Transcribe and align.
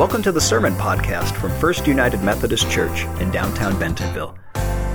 Welcome 0.00 0.22
to 0.22 0.32
the 0.32 0.40
Sermon 0.40 0.72
Podcast 0.76 1.36
from 1.36 1.52
First 1.60 1.86
United 1.86 2.22
Methodist 2.22 2.70
Church 2.70 3.04
in 3.20 3.30
downtown 3.30 3.78
Bentonville. 3.78 4.34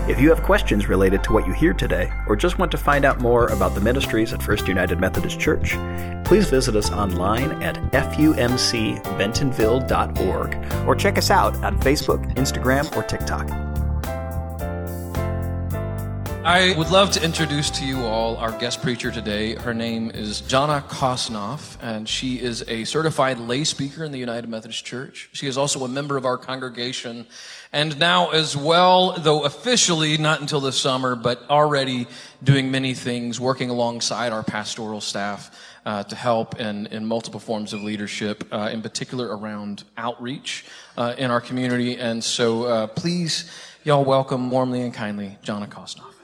If 0.10 0.20
you 0.20 0.30
have 0.30 0.42
questions 0.42 0.90
related 0.90 1.24
to 1.26 1.32
what 1.32 1.46
you 1.46 1.54
hear 1.54 1.74
today, 1.74 2.12
or 2.28 2.36
just 2.36 2.58
want 2.58 2.72
to 2.72 2.80
find 2.80 3.06
out 3.06 3.22
more 3.22 3.46
about 3.50 3.76
the 3.76 3.82
ministries 3.82 4.34
at 4.34 4.42
First 4.42 4.68
United 4.68 5.00
Methodist 5.00 5.40
Church, 5.40 5.78
please 6.26 6.50
visit 6.50 6.76
us 6.76 6.90
online 6.90 7.52
at 7.62 7.76
fumcbentonville.org 7.92 10.88
or 10.88 10.96
check 10.96 11.20
us 11.20 11.30
out 11.30 11.54
on 11.64 11.80
Facebook, 11.82 12.34
Instagram, 12.34 12.92
or 12.98 13.04
TikTok. 13.04 13.75
I 16.46 16.76
would 16.78 16.92
love 16.92 17.10
to 17.14 17.24
introduce 17.24 17.72
to 17.72 17.86
you 17.86 18.06
all 18.06 18.38
our 18.38 18.52
guest 18.52 18.84
preacher 18.84 19.10
today. 19.10 19.56
Her 19.56 19.74
name 19.74 20.12
is 20.12 20.42
Johnna 20.42 20.86
Kosnoff, 20.88 21.76
and 21.82 22.08
she 22.08 22.40
is 22.40 22.64
a 22.68 22.84
certified 22.84 23.40
lay 23.40 23.64
speaker 23.64 24.04
in 24.04 24.12
the 24.12 24.20
United 24.20 24.48
Methodist 24.48 24.86
Church. 24.86 25.28
She 25.34 25.48
is 25.48 25.58
also 25.58 25.84
a 25.86 25.88
member 25.88 26.18
of 26.18 26.26
our 26.26 26.38
congregation, 26.38 27.26
and 27.74 27.98
now 27.98 28.30
as 28.30 28.56
well, 28.56 29.14
though 29.18 29.44
officially 29.44 30.20
not 30.20 30.40
until 30.40 30.60
this 30.60 30.80
summer, 30.80 31.16
but 31.16 31.42
already 31.50 32.06
doing 32.44 32.70
many 32.70 32.94
things, 32.94 33.40
working 33.40 33.72
alongside 33.72 34.32
our 34.32 34.44
pastoral 34.44 35.02
staff 35.02 35.50
uh, 35.84 36.04
to 36.04 36.16
help 36.16 36.60
in, 36.60 36.86
in 36.88 37.08
multiple 37.08 37.40
forms 37.40 37.74
of 37.74 37.82
leadership, 37.82 38.44
uh, 38.52 38.70
in 38.72 38.84
particular 38.84 39.36
around 39.36 39.84
outreach 39.98 40.64
uh, 40.96 41.16
in 41.18 41.32
our 41.32 41.42
community. 41.42 41.98
And 41.98 42.24
so 42.24 42.66
uh, 42.66 42.86
please, 42.86 43.50
y'all 43.84 44.06
welcome 44.06 44.52
warmly 44.52 44.84
and 44.84 44.94
kindly 44.94 45.40
Johnna 45.42 45.66
Kosnoff. 45.66 46.15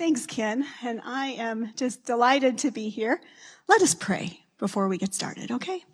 Thanks, 0.00 0.24
Ken. 0.24 0.64
And 0.82 1.02
I 1.04 1.26
am 1.32 1.74
just 1.76 2.06
delighted 2.06 2.56
to 2.60 2.70
be 2.70 2.88
here. 2.88 3.20
Let 3.68 3.82
us 3.82 3.94
pray 3.94 4.40
before 4.56 4.88
we 4.88 4.96
get 4.96 5.12
started, 5.12 5.50
okay? 5.50 5.84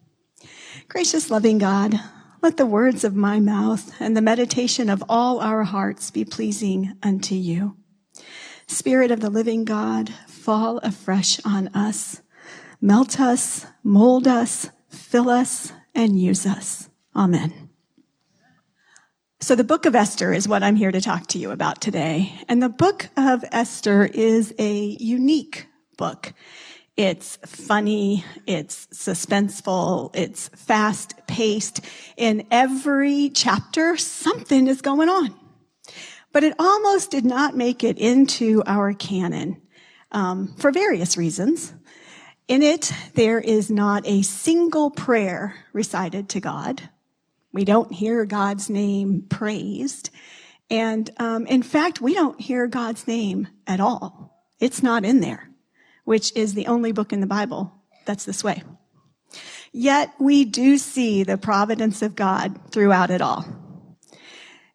Gracious, 0.86 1.28
loving 1.28 1.58
God, 1.58 1.98
let 2.40 2.56
the 2.56 2.66
words 2.66 3.02
of 3.02 3.16
my 3.16 3.40
mouth 3.40 4.00
and 4.00 4.16
the 4.16 4.22
meditation 4.22 4.88
of 4.90 5.02
all 5.08 5.40
our 5.40 5.64
hearts 5.64 6.12
be 6.12 6.24
pleasing 6.24 6.96
unto 7.02 7.34
you. 7.34 7.78
Spirit 8.68 9.10
of 9.10 9.18
the 9.18 9.28
living 9.28 9.64
God, 9.64 10.14
fall 10.28 10.78
afresh 10.84 11.40
on 11.44 11.66
us. 11.74 12.22
Melt 12.80 13.18
us, 13.18 13.66
mold 13.82 14.28
us, 14.28 14.70
fill 14.88 15.28
us, 15.28 15.72
and 15.96 16.16
use 16.16 16.46
us. 16.46 16.88
Amen. 17.16 17.65
So 19.46 19.54
the 19.54 19.62
book 19.62 19.86
of 19.86 19.94
Esther 19.94 20.32
is 20.32 20.48
what 20.48 20.64
I'm 20.64 20.74
here 20.74 20.90
to 20.90 21.00
talk 21.00 21.28
to 21.28 21.38
you 21.38 21.52
about 21.52 21.80
today. 21.80 22.34
And 22.48 22.60
the 22.60 22.68
book 22.68 23.10
of 23.16 23.44
Esther 23.52 24.04
is 24.04 24.52
a 24.58 24.96
unique 24.98 25.68
book. 25.96 26.32
It's 26.96 27.36
funny, 27.46 28.24
it's 28.48 28.88
suspenseful, 28.88 30.10
it's 30.16 30.48
fast 30.48 31.14
paced. 31.28 31.80
In 32.16 32.44
every 32.50 33.30
chapter, 33.30 33.96
something 33.96 34.66
is 34.66 34.82
going 34.82 35.08
on. 35.08 35.32
But 36.32 36.42
it 36.42 36.56
almost 36.58 37.12
did 37.12 37.24
not 37.24 37.56
make 37.56 37.84
it 37.84 37.98
into 37.98 38.64
our 38.66 38.94
canon 38.94 39.62
um, 40.10 40.56
for 40.58 40.72
various 40.72 41.16
reasons. 41.16 41.72
In 42.48 42.62
it, 42.62 42.92
there 43.14 43.38
is 43.38 43.70
not 43.70 44.04
a 44.08 44.22
single 44.22 44.90
prayer 44.90 45.54
recited 45.72 46.30
to 46.30 46.40
God. 46.40 46.90
We 47.56 47.64
don't 47.64 47.90
hear 47.90 48.26
God's 48.26 48.68
name 48.68 49.22
praised. 49.30 50.10
And 50.68 51.08
um, 51.16 51.46
in 51.46 51.62
fact, 51.62 52.02
we 52.02 52.12
don't 52.12 52.38
hear 52.38 52.66
God's 52.66 53.08
name 53.08 53.48
at 53.66 53.80
all. 53.80 54.44
It's 54.60 54.82
not 54.82 55.06
in 55.06 55.20
there, 55.20 55.48
which 56.04 56.36
is 56.36 56.52
the 56.52 56.66
only 56.66 56.92
book 56.92 57.14
in 57.14 57.20
the 57.20 57.26
Bible 57.26 57.72
that's 58.04 58.26
this 58.26 58.44
way. 58.44 58.62
Yet 59.72 60.12
we 60.18 60.44
do 60.44 60.76
see 60.76 61.22
the 61.22 61.38
providence 61.38 62.02
of 62.02 62.14
God 62.14 62.60
throughout 62.72 63.10
it 63.10 63.22
all. 63.22 63.46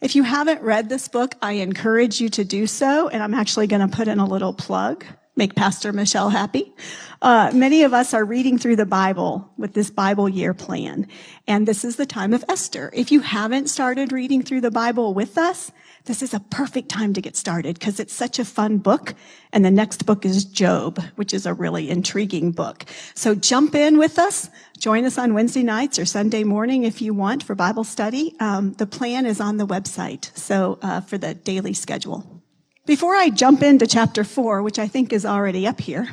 If 0.02 0.16
you 0.16 0.24
haven't 0.24 0.64
read 0.64 0.90
this 0.90 1.08
book, 1.08 1.36
I 1.40 1.52
encourage 1.52 2.20
you 2.20 2.30
to 2.30 2.44
do 2.44 2.66
so. 2.66 3.10
And 3.10 3.22
I'm 3.22 3.36
actually 3.36 3.68
going 3.68 3.88
to 3.88 3.96
put 3.96 4.08
in 4.08 4.18
a 4.18 4.26
little 4.26 4.54
plug 4.54 5.06
make 5.36 5.56
Pastor 5.56 5.94
Michelle 5.94 6.30
happy. 6.30 6.74
Uh, 7.22 7.52
many 7.54 7.84
of 7.84 7.94
us 7.94 8.14
are 8.14 8.26
reading 8.26 8.58
through 8.58 8.76
the 8.76 8.86
Bible 8.86 9.52
with 9.58 9.74
this 9.74 9.90
Bible 9.90 10.28
year 10.28 10.54
plan, 10.54 11.08
and 11.48 11.68
this 11.68 11.86
is 11.86 11.96
the 11.96 12.06
time 12.06 12.34
of 12.34 12.44
Esther. 12.50 12.92
If 12.94 13.12
you 13.12 13.22
haven't 13.22 13.68
started 13.68 14.12
reading 14.12 14.42
through 14.42 14.62
the 14.62 14.72
Bible 14.72 15.14
with 15.14 15.38
us, 15.38 15.72
this 16.06 16.24
is 16.24 16.34
a 16.34 16.40
perfect 16.40 16.90
time 16.90 17.14
to 17.14 17.22
get 17.22 17.36
started 17.36 17.78
because 17.78 18.00
it's 18.00 18.14
such 18.14 18.40
a 18.40 18.46
fun 18.46 18.80
book. 18.80 19.14
And 19.54 19.64
the 19.64 19.72
next 19.72 20.06
book 20.06 20.26
is 20.26 20.46
Job, 20.46 21.00
which 21.16 21.34
is 21.34 21.46
a 21.46 21.54
really 21.54 21.90
intriguing 21.90 22.52
book. 22.52 22.86
So 23.14 23.36
jump 23.36 23.76
in 23.76 24.00
with 24.00 24.18
us. 24.18 24.50
Join 24.80 25.06
us 25.06 25.20
on 25.20 25.36
Wednesday 25.36 25.64
nights 25.64 26.00
or 26.00 26.06
Sunday 26.06 26.44
morning 26.44 26.84
if 26.84 27.02
you 27.02 27.14
want 27.14 27.44
for 27.44 27.54
Bible 27.54 27.84
study. 27.84 28.36
Um, 28.40 28.74
the 28.74 28.88
plan 28.88 29.28
is 29.28 29.40
on 29.40 29.58
the 29.58 29.68
website. 29.68 30.36
So 30.36 30.80
uh, 30.82 31.02
for 31.02 31.20
the 31.20 31.36
daily 31.36 31.74
schedule. 31.74 32.41
Before 32.86 33.16
I 33.16 33.30
jump 33.30 33.62
into 33.62 33.86
chapter 33.86 34.24
four, 34.24 34.64
which 34.64 34.80
I 34.80 34.88
think 34.88 35.14
is 35.14 35.24
already 35.24 35.68
up 35.68 35.80
here, 35.80 36.10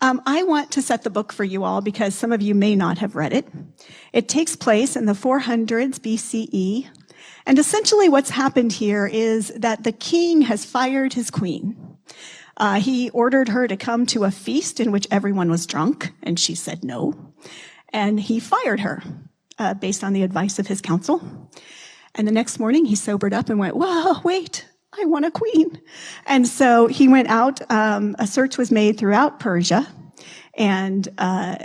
um, 0.00 0.22
I 0.24 0.44
want 0.44 0.70
to 0.72 0.82
set 0.82 1.02
the 1.02 1.10
book 1.10 1.30
for 1.30 1.44
you 1.44 1.62
all 1.62 1.82
because 1.82 2.14
some 2.14 2.32
of 2.32 2.40
you 2.40 2.54
may 2.54 2.74
not 2.74 2.98
have 2.98 3.16
read 3.16 3.34
it. 3.34 3.46
It 4.14 4.26
takes 4.26 4.56
place 4.56 4.96
in 4.96 5.04
the 5.04 5.12
400s 5.12 5.98
BCE. 6.00 6.88
And 7.44 7.58
essentially 7.58 8.08
what's 8.08 8.30
happened 8.30 8.72
here 8.72 9.06
is 9.06 9.48
that 9.56 9.84
the 9.84 9.92
king 9.92 10.40
has 10.42 10.64
fired 10.64 11.12
his 11.12 11.30
queen. 11.30 11.98
Uh, 12.56 12.80
he 12.80 13.10
ordered 13.10 13.48
her 13.50 13.68
to 13.68 13.76
come 13.76 14.06
to 14.06 14.24
a 14.24 14.30
feast 14.30 14.80
in 14.80 14.92
which 14.92 15.06
everyone 15.10 15.50
was 15.50 15.66
drunk, 15.66 16.12
and 16.22 16.40
she 16.40 16.54
said 16.54 16.82
no. 16.82 17.34
And 17.90 18.18
he 18.18 18.40
fired 18.40 18.80
her 18.80 19.02
uh, 19.58 19.74
based 19.74 20.02
on 20.02 20.14
the 20.14 20.22
advice 20.22 20.58
of 20.58 20.66
his 20.66 20.80
council. 20.80 21.50
And 22.14 22.26
the 22.26 22.32
next 22.32 22.58
morning 22.58 22.86
he 22.86 22.96
sobered 22.96 23.34
up 23.34 23.50
and 23.50 23.58
went, 23.58 23.76
whoa, 23.76 24.20
wait, 24.24 24.66
I 24.98 25.04
want 25.04 25.24
a 25.24 25.30
queen. 25.30 25.80
And 26.26 26.46
so 26.46 26.86
he 26.86 27.08
went 27.08 27.28
out. 27.28 27.60
Um, 27.70 28.16
a 28.18 28.26
search 28.26 28.58
was 28.58 28.70
made 28.70 28.98
throughout 28.98 29.38
Persia, 29.38 29.86
and 30.54 31.08
uh, 31.18 31.56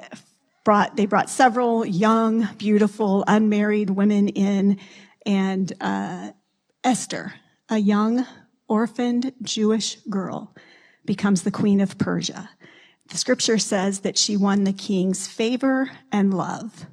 brought 0.63 0.95
they 0.95 1.05
brought 1.05 1.29
several 1.29 1.85
young, 1.85 2.47
beautiful, 2.57 3.23
unmarried 3.27 3.89
women 3.89 4.29
in, 4.29 4.79
and 5.25 5.73
uh, 5.81 6.31
Esther, 6.83 7.33
a 7.69 7.77
young, 7.77 8.25
orphaned 8.67 9.33
Jewish 9.41 9.95
girl, 10.09 10.55
becomes 11.03 11.41
the 11.41 11.51
queen 11.51 11.81
of 11.81 11.97
Persia. 11.97 12.49
The 13.09 13.17
scripture 13.17 13.57
says 13.57 13.99
that 14.01 14.17
she 14.17 14.37
won 14.37 14.63
the 14.63 14.73
king's 14.73 15.27
favor 15.27 15.91
and 16.11 16.33
love. 16.33 16.85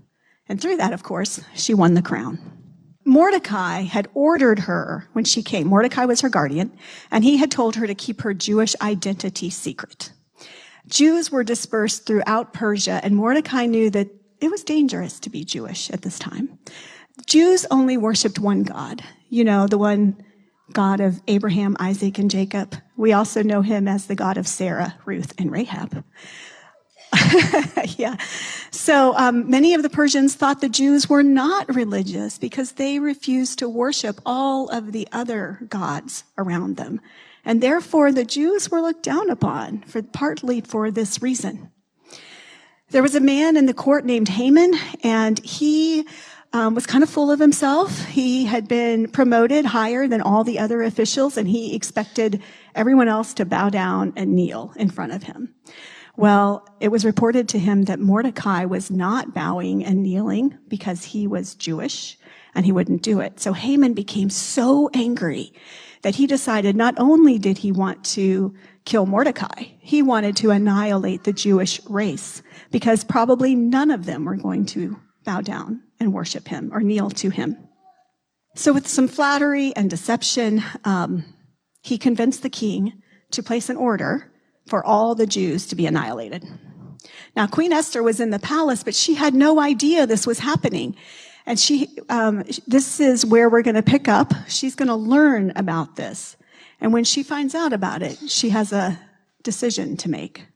And 0.49 0.61
through 0.61 0.77
that, 0.77 0.93
of 0.93 1.03
course, 1.03 1.41
she 1.55 1.73
won 1.73 1.95
the 1.95 2.03
crown. 2.03 2.62
Mordecai 3.05 3.83
had 3.83 4.09
ordered 4.15 4.61
her 4.61 5.09
when 5.13 5.25
she 5.25 5.43
came. 5.43 5.67
Mordecai 5.67 6.05
was 6.05 6.21
her 6.21 6.29
guardian, 6.29 6.73
and 7.11 7.25
he 7.25 7.37
had 7.37 7.51
told 7.51 7.77
her 7.77 7.87
to 7.87 7.95
keep 7.95 8.21
her 8.21 8.35
Jewish 8.35 8.77
identity 8.81 9.51
secret. 9.51 10.13
Jews 10.87 11.31
were 11.31 11.45
dispersed 11.45 12.07
throughout 12.07 12.53
Persia, 12.53 13.01
and 13.03 13.17
Mordecai 13.17 13.67
knew 13.67 13.91
that 13.91 14.09
it 14.41 14.51
was 14.51 14.65
dangerous 14.65 15.21
to 15.21 15.31
be 15.31 15.45
Jewish 15.45 15.91
at 15.91 16.03
this 16.03 16.19
time. 16.19 16.59
Jews 17.27 17.67
only 17.71 17.97
worshiped 17.97 18.39
one 18.39 18.63
God, 18.63 19.03
you 19.29 19.45
know, 19.45 19.67
the 19.67 19.79
one 19.79 20.23
God 20.73 21.01
of 21.01 21.23
Abraham, 21.29 21.77
Isaac, 21.79 22.19
and 22.19 22.31
Jacob. 22.31 22.77
We 22.97 23.13
also 23.13 23.43
know 23.43 23.63
him 23.63 23.87
as 23.87 24.07
the 24.07 24.15
God 24.15 24.39
of 24.39 24.49
Sarah, 24.49 24.97
Ruth, 25.05 25.35
and 25.39 25.51
Rahab. 25.51 26.05
yeah. 27.99 28.17
So 28.71 29.15
um, 29.17 29.49
many 29.51 29.75
of 29.75 29.83
the 29.83 29.91
Persians 29.91 30.35
thought 30.35 30.61
the 30.61 30.69
Jews 30.69 31.09
were 31.09 31.23
not 31.23 31.75
religious 31.75 32.39
because 32.39 32.73
they 32.73 32.99
refused 32.99 33.59
to 33.59 33.69
worship 33.69 34.21
all 34.25 34.69
of 34.69 34.93
the 34.93 35.07
other 35.13 35.61
gods 35.69 36.25
around 36.39 36.77
them. 36.77 37.01
And 37.45 37.61
therefore, 37.61 38.13
the 38.13 38.25
Jews 38.25 38.71
were 38.71 38.81
looked 38.81 39.03
down 39.03 39.29
upon 39.29 39.83
for 39.83 40.03
partly 40.03 40.61
for 40.61 40.91
this 40.91 41.21
reason. 41.21 41.71
There 42.91 43.03
was 43.03 43.15
a 43.15 43.21
man 43.21 43.57
in 43.57 43.67
the 43.67 43.75
court 43.75 44.05
named 44.05 44.29
Haman, 44.29 44.75
and 45.03 45.45
he 45.45 46.07
um, 46.53 46.75
was 46.75 46.87
kind 46.87 47.03
of 47.03 47.09
full 47.09 47.31
of 47.31 47.41
himself. 47.41 48.05
He 48.07 48.45
had 48.45 48.69
been 48.69 49.09
promoted 49.09 49.65
higher 49.65 50.07
than 50.07 50.21
all 50.21 50.45
the 50.45 50.59
other 50.59 50.83
officials, 50.83 51.37
and 51.37 51.49
he 51.49 51.75
expected 51.75 52.43
everyone 52.75 53.09
else 53.09 53.35
to 53.35 53.45
bow 53.45 53.71
down 53.71 54.13
and 54.15 54.35
kneel 54.35 54.73
in 54.77 54.91
front 54.91 55.13
of 55.13 55.23
him. 55.23 55.55
Well, 56.17 56.67
it 56.79 56.89
was 56.89 57.05
reported 57.05 57.49
to 57.51 57.59
him 57.59 57.85
that 57.85 57.99
Mordecai 57.99 58.65
was 58.65 58.91
not 58.91 59.35
bowing 59.35 59.85
and 59.85 60.03
kneeling 60.03 60.59
because 60.69 61.05
he 61.05 61.27
was 61.27 61.55
Jewish 61.55 62.19
and 62.55 62.67
he 62.67 62.73
wouldn't 62.73 63.03
do 63.03 63.21
it. 63.21 63.41
So 63.41 63.55
Haman 63.55 63.95
became 63.95 64.29
so 64.29 64.91
angry 64.93 65.53
that 66.03 66.17
he 66.17 66.27
decided 66.27 66.77
not 66.77 66.95
only 66.99 67.39
did 67.39 67.59
he 67.59 67.73
want 67.73 68.05
to 68.05 68.55
kill 68.85 69.07
Mordecai, 69.07 69.65
he 69.79 70.03
wanted 70.03 70.37
to 70.37 70.51
annihilate 70.51 71.25
the 71.25 71.33
Jewish 71.33 71.81
race 71.89 72.43
because 72.71 73.05
probably 73.05 73.55
none 73.55 73.91
of 73.91 74.05
them 74.05 74.25
were 74.25 74.37
going 74.37 74.67
to 74.67 74.99
bow 75.25 75.41
down 75.41 75.83
and 75.99 76.13
worship 76.13 76.49
him 76.49 76.71
or 76.73 76.81
kneel 76.81 77.09
to 77.11 77.31
him. 77.31 77.57
So 78.55 78.73
with 78.73 78.87
some 78.87 79.09
flattery 79.09 79.75
and 79.77 79.89
deception, 79.89 80.63
um, 80.85 81.25
he 81.81 81.97
convinced 81.97 82.43
the 82.43 82.51
king 82.51 83.01
to 83.31 83.43
place 83.43 83.71
an 83.71 83.77
order 83.77 84.32
for 84.73 84.83
all 84.87 85.15
the 85.15 85.27
Jews 85.27 85.67
to 85.67 85.77
be 85.77 85.85
annihilated. 85.85 86.49
Now, 87.37 87.47
Queen 87.47 87.75
Esther 87.75 88.03
was 88.03 88.21
in 88.21 88.31
the 88.31 88.39
palace, 88.39 88.83
but 88.83 88.95
she 88.95 89.13
had 89.13 89.35
no 89.35 89.61
idea 89.61 90.07
this 90.07 90.27
was 90.27 90.39
happening. 90.39 90.97
And 91.45 91.61
she, 91.61 91.89
um, 92.09 92.43
this 92.67 92.99
is 92.99 93.27
where 93.27 93.51
we're 93.51 93.61
going 93.61 93.75
to 93.75 93.83
pick 93.83 94.09
up. 94.09 94.33
She's 94.49 94.75
going 94.75 94.89
to 94.89 94.95
learn 94.95 95.53
about 95.57 95.97
this. 95.97 96.39
And 96.81 96.91
when 96.91 97.05
she 97.05 97.23
finds 97.23 97.55
out 97.55 97.75
about 97.75 98.01
it, 98.01 98.17
she 98.29 98.49
has 98.49 98.73
a 98.73 98.99
decision 99.43 99.99
to 99.99 100.09
make. 100.09 100.47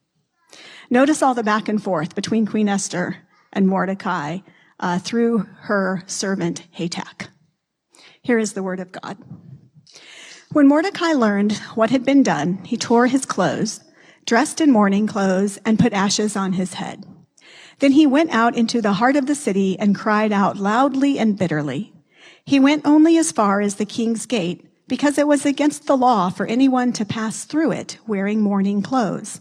Notice 0.88 1.20
all 1.20 1.34
the 1.34 1.42
back 1.42 1.68
and 1.68 1.82
forth 1.82 2.14
between 2.14 2.46
Queen 2.46 2.70
Esther 2.70 3.18
and 3.52 3.68
Mordecai 3.68 4.38
uh, 4.80 4.98
through 4.98 5.40
her 5.64 6.02
servant 6.06 6.66
Hathach. 6.74 7.28
Here 8.22 8.38
is 8.38 8.54
the 8.54 8.62
word 8.62 8.80
of 8.80 8.92
God. 8.92 9.18
When 10.52 10.68
Mordecai 10.68 11.12
learned 11.12 11.52
what 11.74 11.90
had 11.90 12.06
been 12.06 12.22
done, 12.22 12.64
he 12.64 12.78
tore 12.78 13.08
his 13.08 13.26
clothes, 13.26 13.80
dressed 14.26 14.60
in 14.60 14.70
mourning 14.70 15.06
clothes, 15.06 15.58
and 15.64 15.78
put 15.78 15.92
ashes 15.92 16.36
on 16.36 16.52
his 16.52 16.74
head. 16.74 17.04
Then 17.78 17.92
he 17.92 18.06
went 18.06 18.30
out 18.30 18.56
into 18.56 18.82
the 18.82 18.94
heart 18.94 19.16
of 19.16 19.26
the 19.26 19.34
city 19.34 19.78
and 19.78 19.96
cried 19.96 20.32
out 20.32 20.56
loudly 20.56 21.18
and 21.18 21.38
bitterly. 21.38 21.92
He 22.44 22.60
went 22.60 22.86
only 22.86 23.16
as 23.18 23.32
far 23.32 23.60
as 23.60 23.76
the 23.76 23.84
king's 23.86 24.26
gate 24.26 24.66
because 24.88 25.18
it 25.18 25.26
was 25.26 25.44
against 25.44 25.86
the 25.86 25.96
law 25.96 26.30
for 26.30 26.46
anyone 26.46 26.92
to 26.92 27.04
pass 27.04 27.44
through 27.44 27.72
it 27.72 27.98
wearing 28.06 28.40
mourning 28.40 28.82
clothes. 28.82 29.40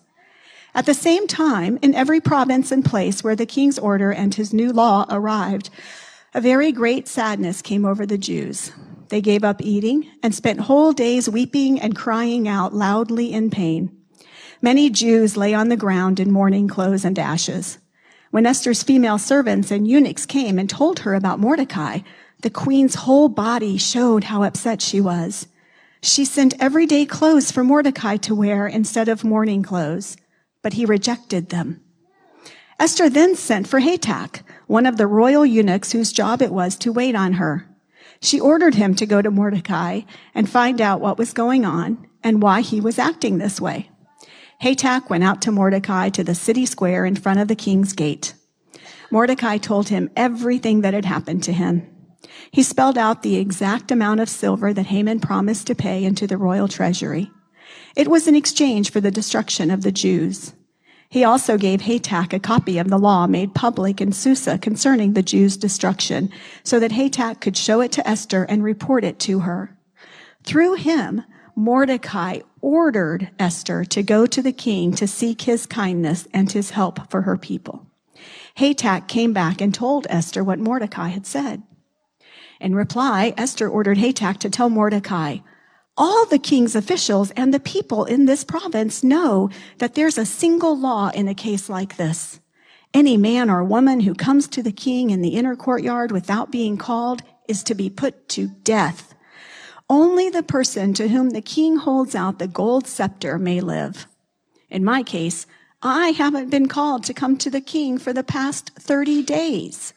At 0.73 0.85
the 0.85 0.93
same 0.93 1.27
time, 1.27 1.79
in 1.81 1.95
every 1.95 2.19
province 2.19 2.71
and 2.71 2.83
place 2.83 3.23
where 3.23 3.35
the 3.35 3.45
king's 3.45 3.79
order 3.79 4.11
and 4.11 4.33
his 4.33 4.53
new 4.53 4.73
law 4.73 5.05
arrived, 5.09 5.69
a 6.33 6.41
very 6.41 6.71
great 6.73 7.07
sadness 7.07 7.61
came 7.61 7.85
over 7.85 8.05
the 8.05 8.17
Jews. 8.17 8.73
They 9.07 9.21
gave 9.21 9.43
up 9.43 9.61
eating 9.61 10.11
and 10.21 10.35
spent 10.35 10.61
whole 10.61 10.91
days 10.91 11.29
weeping 11.29 11.79
and 11.79 11.95
crying 11.95 12.47
out 12.47 12.73
loudly 12.73 13.31
in 13.31 13.49
pain. 13.51 13.94
Many 14.65 14.89
Jews 14.89 15.37
lay 15.37 15.53
on 15.53 15.69
the 15.69 15.77
ground 15.77 16.19
in 16.19 16.31
mourning 16.31 16.67
clothes 16.67 17.05
and 17.05 17.19
ashes. 17.19 17.77
When 18.31 18.47
Esther's 18.47 18.81
female 18.81 19.19
servants 19.19 19.69
and 19.69 19.87
eunuchs 19.87 20.25
came 20.25 20.57
and 20.57 20.67
told 20.67 21.01
her 21.01 21.13
about 21.13 21.39
Mordecai, 21.39 21.99
the 22.41 22.49
queen's 22.49 22.95
whole 22.95 23.29
body 23.29 23.77
showed 23.77 24.23
how 24.23 24.41
upset 24.41 24.81
she 24.81 24.99
was. 24.99 25.45
She 26.01 26.25
sent 26.25 26.59
everyday 26.59 27.05
clothes 27.05 27.51
for 27.51 27.63
Mordecai 27.63 28.17
to 28.17 28.33
wear 28.33 28.65
instead 28.65 29.07
of 29.07 29.23
mourning 29.23 29.61
clothes, 29.61 30.17
but 30.63 30.73
he 30.73 30.83
rejected 30.83 31.49
them. 31.49 31.79
Esther 32.79 33.07
then 33.07 33.35
sent 33.35 33.67
for 33.67 33.81
Hathach, 33.81 34.41
one 34.65 34.87
of 34.87 34.97
the 34.97 35.05
royal 35.05 35.45
eunuchs 35.45 35.91
whose 35.91 36.11
job 36.11 36.41
it 36.41 36.51
was 36.51 36.75
to 36.77 36.91
wait 36.91 37.13
on 37.13 37.33
her. 37.33 37.67
She 38.19 38.39
ordered 38.39 38.73
him 38.73 38.95
to 38.95 39.05
go 39.05 39.21
to 39.21 39.29
Mordecai 39.29 40.01
and 40.33 40.49
find 40.49 40.81
out 40.81 41.01
what 41.01 41.19
was 41.19 41.33
going 41.33 41.65
on 41.65 42.07
and 42.23 42.41
why 42.41 42.61
he 42.61 42.81
was 42.81 42.97
acting 42.97 43.37
this 43.37 43.61
way. 43.61 43.91
Hathach 44.61 45.09
went 45.09 45.23
out 45.23 45.41
to 45.43 45.51
Mordecai 45.51 46.09
to 46.09 46.23
the 46.23 46.35
city 46.35 46.65
square 46.65 47.05
in 47.05 47.15
front 47.15 47.39
of 47.39 47.47
the 47.47 47.55
king's 47.55 47.93
gate. 47.93 48.33
Mordecai 49.11 49.57
told 49.57 49.89
him 49.89 50.09
everything 50.15 50.81
that 50.81 50.93
had 50.93 51.05
happened 51.05 51.43
to 51.43 51.53
him. 51.53 51.87
He 52.51 52.63
spelled 52.63 52.97
out 52.97 53.21
the 53.21 53.35
exact 53.35 53.91
amount 53.91 54.19
of 54.19 54.29
silver 54.29 54.73
that 54.73 54.87
Haman 54.87 55.19
promised 55.19 55.67
to 55.67 55.75
pay 55.75 56.03
into 56.03 56.25
the 56.25 56.37
royal 56.37 56.67
treasury. 56.67 57.31
It 57.95 58.07
was 58.07 58.27
in 58.27 58.35
exchange 58.35 58.91
for 58.91 59.01
the 59.01 59.11
destruction 59.11 59.69
of 59.71 59.83
the 59.83 59.91
Jews. 59.91 60.53
He 61.09 61.23
also 61.23 61.57
gave 61.57 61.81
Hathach 61.81 62.33
a 62.33 62.39
copy 62.39 62.77
of 62.77 62.89
the 62.89 62.97
law 62.97 63.27
made 63.27 63.53
public 63.53 64.01
in 64.01 64.11
Susa 64.11 64.57
concerning 64.57 65.13
the 65.13 65.21
Jews' 65.21 65.55
destruction, 65.55 66.29
so 66.63 66.79
that 66.79 66.91
Hathach 66.91 67.39
could 67.39 67.55
show 67.55 67.79
it 67.79 67.91
to 67.93 68.07
Esther 68.07 68.43
and 68.43 68.63
report 68.63 69.03
it 69.03 69.19
to 69.19 69.41
her. 69.41 69.77
Through 70.43 70.75
him, 70.75 71.23
Mordecai 71.55 72.39
ordered 72.65 73.29
Esther 73.37 73.85
to 73.85 74.01
go 74.01 74.25
to 74.25 74.41
the 74.41 74.51
king 74.51 74.91
to 74.91 75.07
seek 75.07 75.43
his 75.43 75.67
kindness 75.67 76.27
and 76.33 76.51
his 76.51 76.71
help 76.71 77.11
for 77.11 77.21
her 77.21 77.37
people. 77.37 77.85
Hathach 78.57 79.07
came 79.07 79.33
back 79.33 79.61
and 79.61 79.71
told 79.71 80.07
Esther 80.09 80.43
what 80.43 80.57
Mordecai 80.57 81.09
had 81.09 81.27
said. 81.27 81.61
In 82.59 82.73
reply, 82.73 83.35
Esther 83.37 83.69
ordered 83.69 83.99
Hathach 83.99 84.39
to 84.39 84.49
tell 84.49 84.69
Mordecai, 84.69 85.37
all 85.95 86.25
the 86.25 86.39
king's 86.39 86.75
officials 86.75 87.29
and 87.31 87.53
the 87.53 87.59
people 87.59 88.03
in 88.05 88.25
this 88.25 88.43
province 88.43 89.03
know 89.03 89.51
that 89.77 89.93
there's 89.93 90.17
a 90.17 90.25
single 90.25 90.75
law 90.75 91.09
in 91.09 91.27
a 91.27 91.35
case 91.35 91.69
like 91.69 91.97
this. 91.97 92.39
Any 92.95 93.15
man 93.15 93.49
or 93.49 93.63
woman 93.63 93.99
who 93.99 94.15
comes 94.15 94.47
to 94.47 94.63
the 94.63 94.71
king 94.71 95.11
in 95.11 95.21
the 95.21 95.35
inner 95.35 95.55
courtyard 95.55 96.11
without 96.11 96.51
being 96.51 96.77
called 96.77 97.21
is 97.47 97.63
to 97.63 97.75
be 97.75 97.89
put 97.89 98.27
to 98.29 98.47
death. 98.47 99.14
Only 99.89 100.29
the 100.29 100.43
person 100.43 100.93
to 100.95 101.07
whom 101.07 101.29
the 101.29 101.41
king 101.41 101.77
holds 101.77 102.15
out 102.15 102.39
the 102.39 102.47
gold 102.47 102.87
scepter 102.87 103.37
may 103.37 103.61
live. 103.61 104.07
In 104.69 104.83
my 104.83 105.03
case, 105.03 105.45
I 105.81 106.09
haven't 106.09 106.49
been 106.49 106.67
called 106.67 107.03
to 107.03 107.13
come 107.13 107.37
to 107.37 107.51
the 107.51 107.61
king 107.61 107.99
for 107.99 108.11
the 108.11 108.23
past 108.23 108.71
30 108.79 109.21
days. 109.23 109.93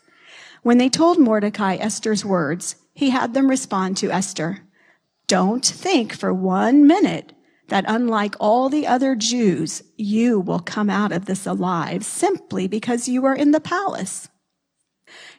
When 0.62 0.76
they 0.76 0.90
told 0.90 1.18
Mordecai 1.18 1.76
Esther's 1.76 2.24
words, 2.24 2.76
he 2.92 3.10
had 3.10 3.32
them 3.32 3.48
respond 3.48 3.96
to 3.98 4.10
Esther. 4.10 4.60
Don't 5.26 5.64
think 5.64 6.12
for 6.12 6.34
one 6.34 6.86
minute 6.86 7.32
that 7.68 7.84
unlike 7.86 8.34
all 8.40 8.68
the 8.68 8.86
other 8.86 9.14
Jews, 9.14 9.82
you 9.96 10.40
will 10.40 10.58
come 10.58 10.90
out 10.90 11.12
of 11.12 11.26
this 11.26 11.46
alive 11.46 12.04
simply 12.04 12.66
because 12.66 13.08
you 13.08 13.24
are 13.24 13.34
in 13.34 13.52
the 13.52 13.60
palace. 13.60 14.28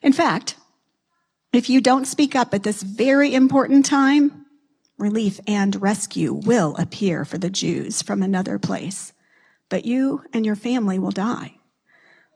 In 0.01 0.13
fact, 0.13 0.55
if 1.51 1.69
you 1.69 1.81
don't 1.81 2.05
speak 2.05 2.35
up 2.35 2.53
at 2.53 2.63
this 2.63 2.83
very 2.83 3.33
important 3.33 3.85
time, 3.85 4.38
relief 4.99 5.39
and 5.47 5.81
rescue 5.81 6.33
will 6.33 6.75
appear 6.77 7.25
for 7.25 7.37
the 7.37 7.49
Jews 7.49 8.01
from 8.01 8.21
another 8.21 8.59
place, 8.59 9.13
but 9.69 9.85
you 9.85 10.23
and 10.33 10.45
your 10.45 10.55
family 10.55 10.99
will 10.99 11.11
die. 11.11 11.55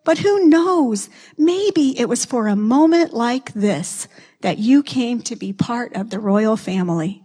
But 0.06 0.20
who 0.20 0.48
knows? 0.48 1.10
Maybe 1.38 1.98
it 1.98 2.10
was 2.10 2.26
for 2.26 2.48
a 2.48 2.56
moment 2.56 3.14
like 3.14 3.54
this 3.54 4.08
that 4.42 4.58
you 4.58 4.84
came 4.84 5.22
to 5.22 5.36
be 5.36 5.54
part 5.54 5.96
of 5.96 6.10
the 6.10 6.20
royal 6.20 6.58
family. 6.58 7.24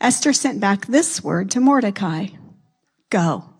Esther 0.00 0.32
sent 0.32 0.60
back 0.60 0.86
this 0.86 1.22
word 1.22 1.50
to 1.50 1.60
Mordecai. 1.60 2.28
Go, 3.10 3.50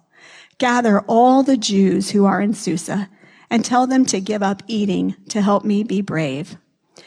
gather 0.58 1.00
all 1.00 1.42
the 1.42 1.56
Jews 1.56 2.10
who 2.10 2.24
are 2.24 2.40
in 2.40 2.54
Susa 2.54 3.08
and 3.50 3.64
tell 3.64 3.86
them 3.86 4.04
to 4.06 4.20
give 4.20 4.42
up 4.42 4.62
eating 4.66 5.16
to 5.28 5.40
help 5.40 5.64
me 5.64 5.82
be 5.82 6.00
brave. 6.00 6.56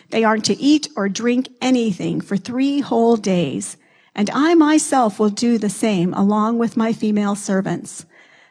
They 0.10 0.24
aren't 0.24 0.46
to 0.46 0.60
eat 0.60 0.90
or 0.96 1.10
drink 1.10 1.50
anything 1.62 2.22
for 2.22 2.38
three 2.38 2.80
whole 2.80 3.16
days, 3.16 3.78
and 4.16 4.30
I 4.32 4.56
myself 4.56 5.20
will 5.20 5.30
do 5.30 5.58
the 5.58 5.70
same 5.70 6.14
along 6.14 6.58
with 6.58 6.78
my 6.78 6.94
female 6.94 7.36
servants. 7.36 8.06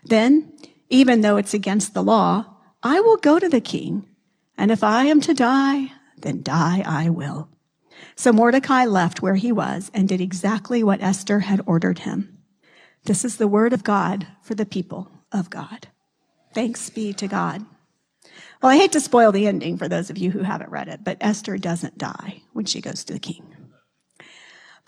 Then, 0.04 0.52
even 0.88 1.20
though 1.20 1.36
it's 1.36 1.54
against 1.54 1.94
the 1.94 2.02
law, 2.02 2.46
I 2.82 3.00
will 3.00 3.16
go 3.16 3.38
to 3.38 3.48
the 3.48 3.60
king, 3.60 4.06
and 4.56 4.70
if 4.70 4.82
I 4.82 5.04
am 5.04 5.20
to 5.22 5.34
die, 5.34 5.92
then 6.16 6.42
die 6.42 6.82
I 6.86 7.10
will. 7.10 7.48
So 8.16 8.32
Mordecai 8.32 8.84
left 8.84 9.22
where 9.22 9.34
he 9.34 9.52
was 9.52 9.90
and 9.92 10.08
did 10.08 10.20
exactly 10.20 10.82
what 10.82 11.02
Esther 11.02 11.40
had 11.40 11.60
ordered 11.66 12.00
him. 12.00 12.38
This 13.04 13.24
is 13.24 13.36
the 13.36 13.48
word 13.48 13.72
of 13.72 13.84
God 13.84 14.26
for 14.42 14.54
the 14.54 14.66
people 14.66 15.10
of 15.32 15.50
God. 15.50 15.88
Thanks 16.54 16.90
be 16.90 17.12
to 17.14 17.28
God. 17.28 17.64
Well, 18.62 18.72
I 18.72 18.76
hate 18.76 18.92
to 18.92 19.00
spoil 19.00 19.30
the 19.30 19.46
ending 19.46 19.76
for 19.76 19.88
those 19.88 20.10
of 20.10 20.18
you 20.18 20.30
who 20.30 20.42
haven't 20.42 20.70
read 20.70 20.88
it, 20.88 21.04
but 21.04 21.18
Esther 21.20 21.58
doesn't 21.58 21.98
die 21.98 22.42
when 22.52 22.64
she 22.64 22.80
goes 22.80 23.04
to 23.04 23.12
the 23.12 23.20
king. 23.20 23.57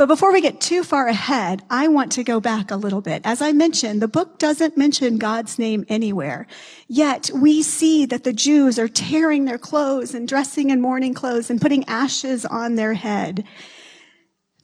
But 0.01 0.07
before 0.07 0.33
we 0.33 0.41
get 0.41 0.63
too 0.63 0.83
far 0.83 1.09
ahead, 1.09 1.63
I 1.69 1.89
want 1.89 2.13
to 2.13 2.25
go 2.25 2.41
back 2.41 2.71
a 2.71 2.77
little 2.77 3.03
bit. 3.03 3.21
As 3.27 3.43
I 3.43 3.53
mentioned, 3.53 4.01
the 4.01 4.09
book 4.09 4.39
doesn't 4.39 4.79
mention 4.79 5.19
God's 5.19 5.59
name 5.59 5.85
anywhere. 5.91 6.47
Yet 6.89 7.31
we 7.35 7.61
see 7.61 8.07
that 8.07 8.25
the 8.25 8.33
Jews 8.33 8.79
are 8.79 8.89
tearing 8.89 9.45
their 9.45 9.59
clothes 9.59 10.15
and 10.15 10.27
dressing 10.27 10.71
in 10.71 10.81
mourning 10.81 11.13
clothes 11.13 11.51
and 11.51 11.61
putting 11.61 11.87
ashes 11.87 12.47
on 12.47 12.77
their 12.77 12.95
head. 12.95 13.45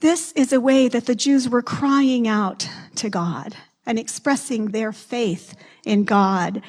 This 0.01 0.33
is 0.33 0.55
a 0.55 0.61
way 0.61 0.89
that 0.89 1.05
the 1.05 1.15
Jews 1.15 1.51
were 1.51 1.61
crying 1.61 2.27
out 2.27 2.67
to 2.95 3.11
God 3.11 3.55
and 3.85 3.99
expressing 3.99 4.69
their 4.69 4.91
faith 4.91 5.55
in 5.85 6.05
God. 6.05 6.63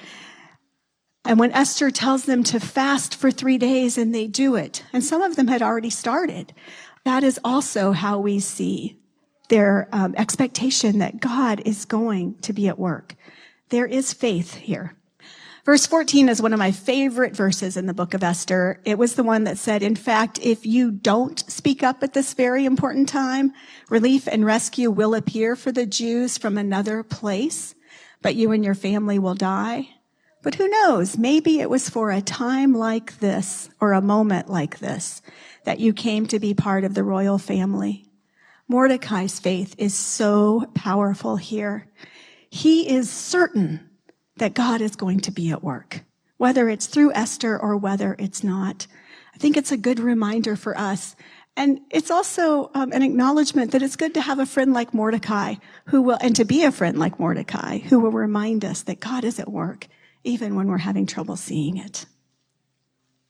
And 1.23 1.39
when 1.39 1.53
Esther 1.53 1.89
tells 1.89 2.23
them 2.23 2.43
to 2.45 2.59
fast 2.59 3.15
for 3.15 3.31
three 3.31 3.57
days 3.57 3.97
and 3.97 4.13
they 4.13 4.27
do 4.27 4.55
it, 4.55 4.83
and 4.91 5.03
some 5.03 5.21
of 5.21 5.37
them 5.37 5.47
had 5.47 5.61
already 5.61 5.89
started, 5.89 6.53
that 7.07 7.23
is 7.23 7.39
also 7.43 7.91
how 7.91 8.19
we 8.19 8.39
see 8.39 8.97
their 9.49 9.87
um, 9.91 10.13
expectation 10.17 10.99
that 10.99 11.19
God 11.19 11.61
is 11.65 11.85
going 11.85 12.35
to 12.39 12.53
be 12.53 12.67
at 12.67 12.79
work. 12.79 13.15
There 13.69 13.85
is 13.85 14.13
faith 14.13 14.55
here. 14.55 14.93
Verse 15.65 15.85
14 15.85 16.29
is 16.29 16.41
one 16.41 16.53
of 16.53 16.59
my 16.59 16.71
favorite 16.71 17.35
verses 17.35 17.75
in 17.75 17.87
the 17.87 17.93
book 17.93 18.13
of 18.13 18.23
Esther. 18.23 18.79
It 18.85 18.97
was 18.97 19.15
the 19.15 19.23
one 19.23 19.43
that 19.43 19.57
said, 19.57 19.83
in 19.83 19.97
fact, 19.97 20.39
if 20.41 20.65
you 20.65 20.91
don't 20.91 21.39
speak 21.51 21.83
up 21.83 22.01
at 22.03 22.13
this 22.13 22.33
very 22.33 22.63
important 22.63 23.09
time, 23.09 23.51
relief 23.89 24.27
and 24.31 24.45
rescue 24.45 24.89
will 24.89 25.13
appear 25.13 25.57
for 25.57 25.73
the 25.73 25.85
Jews 25.85 26.37
from 26.37 26.57
another 26.57 27.03
place, 27.03 27.75
but 28.21 28.35
you 28.35 28.53
and 28.53 28.63
your 28.63 28.75
family 28.75 29.19
will 29.19 29.35
die. 29.35 29.89
But 30.47 30.55
who 30.55 30.69
knows? 30.69 31.17
Maybe 31.17 31.59
it 31.59 31.69
was 31.69 31.89
for 31.89 32.09
a 32.09 32.21
time 32.21 32.73
like 32.73 33.19
this 33.19 33.69
or 33.81 33.91
a 33.91 34.01
moment 34.01 34.49
like 34.49 34.79
this 34.79 35.21
that 35.65 35.81
you 35.81 35.91
came 35.91 36.25
to 36.27 36.39
be 36.39 36.53
part 36.53 36.85
of 36.85 36.93
the 36.93 37.03
royal 37.03 37.37
family. 37.37 38.05
Mordecai's 38.69 39.41
faith 39.41 39.75
is 39.77 39.93
so 39.93 40.71
powerful 40.73 41.35
here. 41.35 41.89
he 42.49 42.89
is 42.89 43.09
certain 43.09 43.89
that 44.37 44.53
God 44.53 44.79
is 44.79 44.95
going 44.95 45.19
to 45.19 45.31
be 45.31 45.51
at 45.51 45.65
work, 45.65 46.05
whether 46.37 46.69
it's 46.69 46.85
through 46.85 47.11
Esther 47.11 47.59
or 47.59 47.75
whether 47.75 48.15
it's 48.17 48.41
not. 48.41 48.87
I 49.35 49.37
think 49.39 49.57
it's 49.57 49.73
a 49.73 49.75
good 49.75 49.99
reminder 49.99 50.55
for 50.55 50.77
us. 50.77 51.17
And 51.57 51.81
it's 51.89 52.09
also 52.09 52.71
um, 52.73 52.93
an 52.93 53.03
acknowledgement 53.03 53.71
that 53.71 53.81
it's 53.81 53.97
good 53.97 54.13
to 54.13 54.21
have 54.21 54.39
a 54.39 54.45
friend 54.45 54.71
like 54.71 54.93
Mordecai 54.93 55.55
who 55.87 56.03
will, 56.03 56.17
and 56.21 56.37
to 56.37 56.45
be 56.45 56.63
a 56.63 56.71
friend 56.71 56.97
like 56.97 57.19
Mordecai 57.19 57.79
who 57.79 57.99
will 57.99 58.11
remind 58.11 58.63
us 58.63 58.83
that 58.83 59.01
God 59.01 59.25
is 59.25 59.41
at 59.41 59.51
work 59.51 59.89
even 60.27 60.55
when 60.55 60.67
we're 60.67 60.77
having 60.77 61.05
trouble 61.05 61.35
seeing 61.35 61.77
it. 61.77 62.05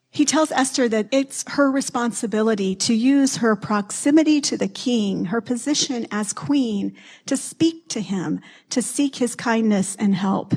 He 0.10 0.25
tells 0.25 0.51
Esther 0.51 0.89
that 0.89 1.08
it's 1.12 1.44
her 1.51 1.70
responsibility 1.70 2.75
to 2.75 2.94
use 2.94 3.38
her 3.38 3.56
proximity 3.56 4.42
to 4.42 4.58
the 4.58 4.68
king, 4.68 5.25
her 5.25 5.42
position 5.42 6.08
as 6.12 6.34
queen, 6.34 6.96
to 7.27 7.38
speak 7.38 7.88
to 7.89 8.01
him, 8.01 8.39
to 8.72 8.82
seek 8.82 9.18
his 9.18 9.36
kindness 9.36 9.96
and 9.98 10.16
help. 10.16 10.56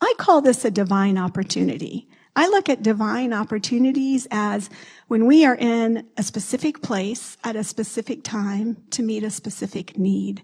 I 0.00 0.14
call 0.18 0.40
this 0.40 0.64
a 0.64 0.70
divine 0.70 1.18
opportunity. 1.18 2.08
I 2.36 2.48
look 2.48 2.68
at 2.68 2.82
divine 2.82 3.32
opportunities 3.32 4.26
as 4.30 4.70
when 5.08 5.26
we 5.26 5.44
are 5.44 5.56
in 5.56 6.06
a 6.16 6.22
specific 6.22 6.82
place 6.82 7.36
at 7.44 7.56
a 7.56 7.62
specific 7.64 8.24
time 8.24 8.82
to 8.90 9.02
meet 9.02 9.22
a 9.22 9.30
specific 9.30 9.98
need. 9.98 10.42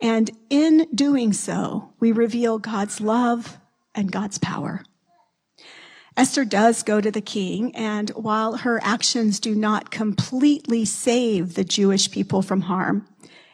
And 0.00 0.30
in 0.50 0.88
doing 0.94 1.32
so, 1.32 1.92
we 2.00 2.12
reveal 2.12 2.58
God's 2.58 3.00
love 3.00 3.58
and 3.98 4.12
God's 4.12 4.38
power. 4.38 4.84
Esther 6.16 6.44
does 6.44 6.82
go 6.82 7.00
to 7.00 7.10
the 7.10 7.20
king, 7.20 7.74
and 7.76 8.10
while 8.10 8.58
her 8.58 8.80
actions 8.82 9.38
do 9.38 9.54
not 9.54 9.90
completely 9.90 10.84
save 10.84 11.54
the 11.54 11.64
Jewish 11.64 12.10
people 12.10 12.40
from 12.40 12.62
harm, 12.62 13.06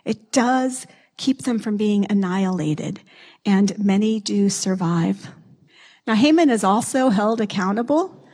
it 0.05 0.33
does 0.33 0.87
keep 1.17 1.43
them 1.43 1.59
from 1.59 1.77
being 1.77 2.07
annihilated, 2.11 3.01
and 3.45 3.79
many 3.79 4.21
do 4.21 4.49
survive. 4.49 5.31
Now, 6.07 6.15
Haman 6.15 6.51
is 6.51 6.65
also 6.65 7.09
held 7.09 7.41
accountable. 7.41 8.27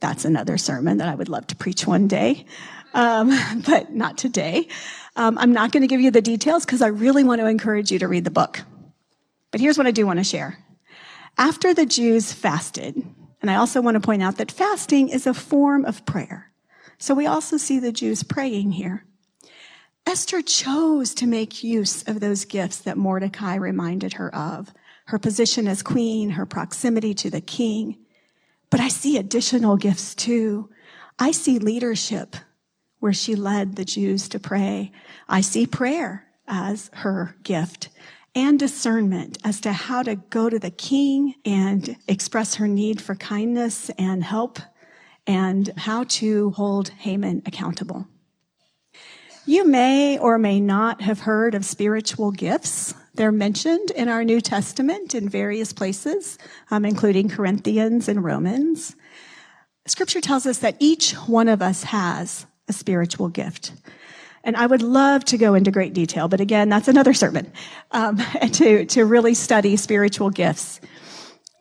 That's 0.00 0.24
another 0.24 0.56
sermon 0.58 0.98
that 0.98 1.08
I 1.08 1.14
would 1.14 1.28
love 1.28 1.46
to 1.48 1.56
preach 1.56 1.86
one 1.86 2.08
day, 2.08 2.46
um, 2.94 3.30
but 3.66 3.92
not 3.92 4.16
today. 4.18 4.68
Um, 5.16 5.36
I'm 5.38 5.52
not 5.52 5.72
going 5.72 5.82
to 5.82 5.86
give 5.86 6.00
you 6.00 6.10
the 6.10 6.22
details 6.22 6.64
because 6.64 6.80
I 6.80 6.88
really 6.88 7.24
want 7.24 7.40
to 7.40 7.46
encourage 7.46 7.90
you 7.90 7.98
to 7.98 8.08
read 8.08 8.24
the 8.24 8.30
book. 8.30 8.60
But 9.50 9.60
here's 9.60 9.76
what 9.76 9.86
I 9.86 9.90
do 9.90 10.06
want 10.06 10.18
to 10.18 10.24
share. 10.24 10.61
After 11.42 11.74
the 11.74 11.86
Jews 11.86 12.32
fasted, 12.32 13.02
and 13.40 13.50
I 13.50 13.56
also 13.56 13.82
want 13.82 13.96
to 13.96 14.00
point 14.00 14.22
out 14.22 14.36
that 14.36 14.52
fasting 14.52 15.08
is 15.08 15.26
a 15.26 15.34
form 15.34 15.84
of 15.84 16.06
prayer. 16.06 16.52
So 16.98 17.16
we 17.16 17.26
also 17.26 17.56
see 17.56 17.80
the 17.80 17.90
Jews 17.90 18.22
praying 18.22 18.70
here. 18.70 19.04
Esther 20.06 20.40
chose 20.40 21.12
to 21.14 21.26
make 21.26 21.64
use 21.64 22.04
of 22.04 22.20
those 22.20 22.44
gifts 22.44 22.78
that 22.82 22.96
Mordecai 22.96 23.56
reminded 23.56 24.12
her 24.12 24.32
of 24.32 24.72
her 25.06 25.18
position 25.18 25.66
as 25.66 25.82
queen, 25.82 26.30
her 26.30 26.46
proximity 26.46 27.12
to 27.14 27.28
the 27.28 27.40
king. 27.40 27.98
But 28.70 28.78
I 28.78 28.86
see 28.86 29.16
additional 29.16 29.76
gifts 29.76 30.14
too. 30.14 30.70
I 31.18 31.32
see 31.32 31.58
leadership 31.58 32.36
where 33.00 33.12
she 33.12 33.34
led 33.34 33.74
the 33.74 33.84
Jews 33.84 34.28
to 34.28 34.38
pray. 34.38 34.92
I 35.28 35.40
see 35.40 35.66
prayer 35.66 36.24
as 36.46 36.88
her 36.92 37.34
gift 37.42 37.88
and 38.34 38.58
discernment 38.58 39.38
as 39.44 39.60
to 39.60 39.72
how 39.72 40.02
to 40.02 40.16
go 40.16 40.48
to 40.48 40.58
the 40.58 40.70
king 40.70 41.34
and 41.44 41.96
express 42.08 42.54
her 42.54 42.68
need 42.68 43.00
for 43.00 43.14
kindness 43.14 43.90
and 43.98 44.24
help 44.24 44.58
and 45.26 45.72
how 45.76 46.04
to 46.04 46.50
hold 46.50 46.88
Haman 46.90 47.42
accountable. 47.46 48.06
You 49.44 49.66
may 49.66 50.18
or 50.18 50.38
may 50.38 50.60
not 50.60 51.02
have 51.02 51.20
heard 51.20 51.54
of 51.54 51.64
spiritual 51.64 52.30
gifts. 52.30 52.94
They're 53.14 53.32
mentioned 53.32 53.90
in 53.90 54.08
our 54.08 54.24
New 54.24 54.40
Testament 54.40 55.14
in 55.14 55.28
various 55.28 55.72
places, 55.72 56.38
um, 56.70 56.84
including 56.84 57.28
Corinthians 57.28 58.08
and 58.08 58.22
Romans. 58.24 58.94
Scripture 59.86 60.20
tells 60.20 60.46
us 60.46 60.58
that 60.58 60.76
each 60.78 61.12
one 61.12 61.48
of 61.48 61.60
us 61.60 61.82
has 61.84 62.46
a 62.68 62.72
spiritual 62.72 63.28
gift. 63.28 63.72
And 64.44 64.56
I 64.56 64.66
would 64.66 64.82
love 64.82 65.24
to 65.26 65.38
go 65.38 65.54
into 65.54 65.70
great 65.70 65.94
detail, 65.94 66.28
but 66.28 66.40
again, 66.40 66.68
that's 66.68 66.88
another 66.88 67.14
sermon, 67.14 67.52
um, 67.92 68.16
to, 68.52 68.84
to 68.86 69.04
really 69.04 69.34
study 69.34 69.76
spiritual 69.76 70.30
gifts. 70.30 70.80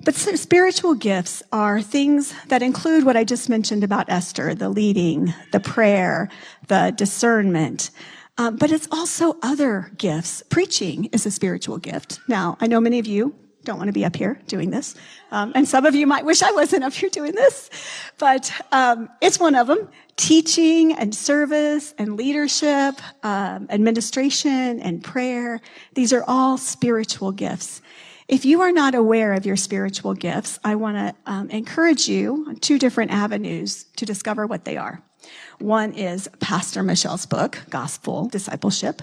But 0.03 0.15
spiritual 0.15 0.95
gifts 0.95 1.43
are 1.51 1.79
things 1.79 2.33
that 2.47 2.63
include 2.63 3.05
what 3.05 3.15
I 3.15 3.23
just 3.23 3.49
mentioned 3.49 3.83
about 3.83 4.09
Esther, 4.09 4.55
the 4.55 4.69
leading, 4.69 5.31
the 5.51 5.59
prayer, 5.59 6.27
the 6.67 6.91
discernment. 6.95 7.91
Um, 8.37 8.55
but 8.55 8.71
it's 8.71 8.87
also 8.91 9.37
other 9.43 9.91
gifts. 9.97 10.41
Preaching 10.49 11.05
is 11.05 11.27
a 11.27 11.31
spiritual 11.31 11.77
gift. 11.77 12.19
Now, 12.27 12.57
I 12.59 12.65
know 12.65 12.81
many 12.81 12.97
of 12.97 13.05
you 13.05 13.35
don't 13.63 13.77
want 13.77 13.87
to 13.87 13.93
be 13.93 14.05
up 14.05 14.15
here 14.15 14.39
doing 14.47 14.69
this. 14.71 14.95
Um, 15.31 15.51
and 15.55 15.67
some 15.67 15.85
of 15.85 15.95
you 15.95 16.07
might 16.07 16.25
wish 16.25 16.41
I 16.41 16.51
wasn't 16.51 16.83
up 16.83 16.93
here 16.93 17.09
doing 17.09 17.33
this, 17.33 17.69
but 18.17 18.51
um, 18.71 19.09
it's 19.21 19.39
one 19.39 19.55
of 19.55 19.67
them. 19.67 19.87
Teaching 20.17 20.93
and 20.93 21.15
service 21.15 21.93
and 21.97 22.17
leadership, 22.17 22.95
um, 23.23 23.67
administration 23.69 24.79
and 24.79 25.03
prayer. 25.03 25.61
These 25.93 26.13
are 26.13 26.23
all 26.27 26.57
spiritual 26.57 27.31
gifts. 27.31 27.81
If 28.27 28.45
you 28.45 28.61
are 28.61 28.71
not 28.71 28.95
aware 28.95 29.33
of 29.33 29.45
your 29.45 29.57
spiritual 29.57 30.13
gifts, 30.13 30.59
I 30.63 30.75
want 30.75 30.97
to 30.97 31.31
um, 31.31 31.49
encourage 31.49 32.07
you 32.07 32.45
on 32.47 32.55
two 32.57 32.79
different 32.79 33.11
avenues 33.11 33.85
to 33.97 34.05
discover 34.05 34.47
what 34.47 34.63
they 34.63 34.77
are. 34.77 35.03
One 35.59 35.93
is 35.93 36.27
Pastor 36.39 36.83
Michelle's 36.83 37.25
book, 37.25 37.59
Gospel 37.69 38.27
Discipleship. 38.27 39.01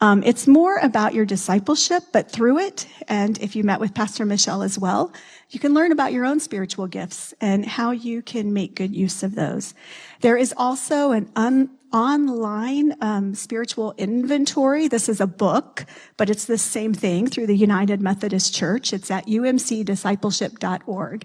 Um, 0.00 0.22
it's 0.24 0.46
more 0.46 0.78
about 0.78 1.14
your 1.14 1.24
discipleship, 1.24 2.02
but 2.12 2.30
through 2.30 2.58
it, 2.58 2.86
and 3.08 3.38
if 3.38 3.54
you 3.54 3.64
met 3.64 3.80
with 3.80 3.94
Pastor 3.94 4.24
Michelle 4.24 4.62
as 4.62 4.78
well, 4.78 5.12
you 5.50 5.60
can 5.60 5.74
learn 5.74 5.92
about 5.92 6.12
your 6.12 6.24
own 6.24 6.40
spiritual 6.40 6.86
gifts 6.86 7.34
and 7.40 7.64
how 7.64 7.90
you 7.90 8.22
can 8.22 8.52
make 8.52 8.74
good 8.74 8.94
use 8.94 9.22
of 9.22 9.34
those. 9.34 9.74
There 10.20 10.36
is 10.36 10.54
also 10.56 11.12
an 11.12 11.30
un- 11.36 11.70
online 11.92 12.94
um, 13.00 13.34
spiritual 13.34 13.94
inventory. 13.96 14.88
This 14.88 15.08
is 15.08 15.20
a 15.20 15.26
book, 15.26 15.86
but 16.16 16.28
it's 16.28 16.44
the 16.44 16.58
same 16.58 16.92
thing 16.92 17.26
through 17.26 17.46
the 17.46 17.56
United 17.56 18.00
Methodist 18.00 18.54
Church. 18.54 18.92
It's 18.92 19.10
at 19.10 19.26
umcdiscipleship.org. 19.26 21.24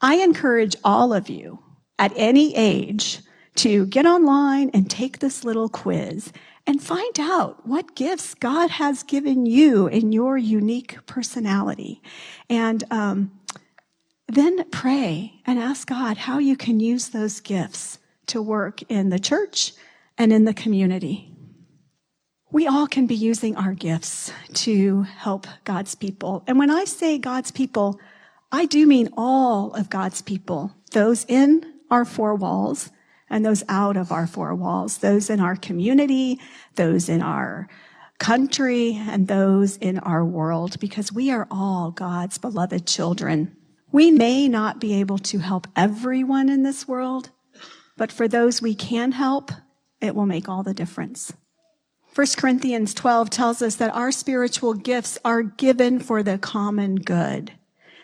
I 0.00 0.16
encourage 0.16 0.76
all 0.84 1.14
of 1.14 1.30
you 1.30 1.60
at 1.98 2.12
any 2.16 2.54
age 2.54 3.20
to 3.56 3.86
get 3.86 4.06
online 4.06 4.70
and 4.74 4.90
take 4.90 5.18
this 5.18 5.44
little 5.44 5.68
quiz 5.68 6.32
and 6.66 6.82
find 6.82 7.20
out 7.20 7.66
what 7.66 7.94
gifts 7.94 8.34
God 8.34 8.70
has 8.70 9.02
given 9.02 9.46
you 9.46 9.86
in 9.86 10.12
your 10.12 10.38
unique 10.38 11.04
personality. 11.06 12.00
And 12.48 12.84
um, 12.90 13.32
then 14.28 14.68
pray 14.70 15.40
and 15.46 15.58
ask 15.58 15.88
God 15.88 16.16
how 16.16 16.38
you 16.38 16.56
can 16.56 16.80
use 16.80 17.08
those 17.08 17.40
gifts 17.40 17.98
to 18.26 18.40
work 18.40 18.82
in 18.90 19.10
the 19.10 19.18
church 19.18 19.72
and 20.16 20.32
in 20.32 20.44
the 20.44 20.54
community. 20.54 21.30
We 22.50 22.66
all 22.66 22.86
can 22.86 23.06
be 23.06 23.16
using 23.16 23.56
our 23.56 23.74
gifts 23.74 24.32
to 24.54 25.02
help 25.02 25.46
God's 25.64 25.94
people. 25.94 26.44
And 26.46 26.58
when 26.58 26.70
I 26.70 26.84
say 26.84 27.18
God's 27.18 27.50
people, 27.50 28.00
I 28.52 28.66
do 28.66 28.86
mean 28.86 29.08
all 29.16 29.74
of 29.74 29.90
God's 29.90 30.22
people, 30.22 30.72
those 30.92 31.26
in 31.28 31.64
our 31.90 32.04
four 32.04 32.36
walls 32.36 32.90
and 33.34 33.44
those 33.44 33.64
out 33.68 33.96
of 33.96 34.12
our 34.12 34.28
four 34.28 34.54
walls, 34.54 34.98
those 34.98 35.28
in 35.28 35.40
our 35.40 35.56
community, 35.56 36.38
those 36.76 37.08
in 37.08 37.20
our 37.20 37.66
country, 38.20 38.94
and 39.08 39.26
those 39.26 39.76
in 39.78 39.98
our 39.98 40.24
world, 40.24 40.78
because 40.78 41.12
we 41.12 41.32
are 41.32 41.48
all 41.50 41.90
God's 41.90 42.38
beloved 42.38 42.86
children. 42.86 43.56
We 43.90 44.12
may 44.12 44.46
not 44.46 44.80
be 44.80 45.00
able 45.00 45.18
to 45.18 45.40
help 45.40 45.66
everyone 45.74 46.48
in 46.48 46.62
this 46.62 46.86
world, 46.86 47.30
but 47.96 48.12
for 48.12 48.28
those 48.28 48.62
we 48.62 48.72
can 48.72 49.10
help, 49.10 49.50
it 50.00 50.14
will 50.14 50.26
make 50.26 50.48
all 50.48 50.62
the 50.62 50.72
difference. 50.72 51.32
1 52.14 52.26
Corinthians 52.36 52.94
12 52.94 53.30
tells 53.30 53.60
us 53.62 53.74
that 53.74 53.92
our 53.96 54.12
spiritual 54.12 54.74
gifts 54.74 55.18
are 55.24 55.42
given 55.42 55.98
for 55.98 56.22
the 56.22 56.38
common 56.38 56.94
good. 56.94 57.50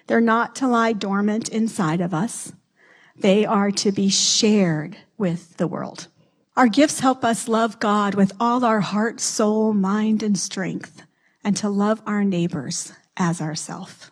They're 0.09 0.21
not 0.21 0.57
to 0.57 0.67
lie 0.67 0.93
dormant 0.93 1.49
inside 1.51 2.01
of 2.01 2.13
us. 2.13 2.53
They 3.17 3.47
are 3.47 3.71
to 3.71 3.93
be 3.93 4.09
shared 4.09 4.97
with 5.21 5.57
the 5.59 5.69
world. 5.69 6.09
Our 6.57 6.67
gifts 6.67 6.99
help 6.99 7.25
us 7.25 7.47
love 7.47 7.79
God 7.79 8.17
with 8.17 8.33
all 8.41 8.65
our 8.65 8.81
heart, 8.81 9.21
soul, 9.21 9.73
mind, 9.73 10.25
and 10.25 10.37
strength, 10.37 11.03
and 11.45 11.57
to 11.59 11.69
love 11.69 12.03
our 12.07 12.25
neighbors 12.25 12.93
as 13.17 13.41
ourself. 13.41 14.11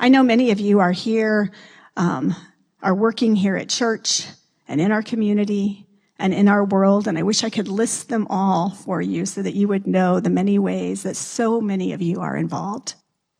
I 0.00 0.08
know 0.08 0.22
many 0.22 0.50
of 0.50 0.58
you 0.58 0.80
are 0.80 0.92
here, 0.92 1.52
um, 1.96 2.34
are 2.82 2.94
working 2.94 3.36
here 3.36 3.56
at 3.56 3.68
church 3.68 4.26
and 4.66 4.80
in 4.80 4.90
our 4.90 5.02
community 5.02 5.86
and 6.18 6.34
in 6.34 6.48
our 6.48 6.64
world, 6.64 7.06
and 7.06 7.16
I 7.16 7.22
wish 7.22 7.44
I 7.44 7.50
could 7.50 7.68
list 7.68 8.08
them 8.08 8.26
all 8.28 8.70
for 8.70 9.00
you 9.00 9.26
so 9.26 9.42
that 9.42 9.54
you 9.54 9.68
would 9.68 9.86
know 9.86 10.20
the 10.20 10.28
many 10.30 10.58
ways 10.58 11.04
that 11.04 11.16
so 11.16 11.60
many 11.60 11.92
of 11.92 12.02
you 12.02 12.20
are 12.20 12.36
involved. 12.36 12.94